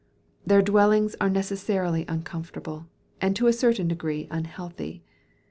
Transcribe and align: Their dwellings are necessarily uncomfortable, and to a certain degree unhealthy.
Their 0.47 0.63
dwellings 0.63 1.15
are 1.21 1.29
necessarily 1.29 2.05
uncomfortable, 2.07 2.87
and 3.21 3.35
to 3.35 3.45
a 3.45 3.53
certain 3.53 3.87
degree 3.87 4.27
unhealthy. 4.31 5.03